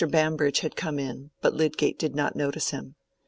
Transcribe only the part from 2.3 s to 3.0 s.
notice him.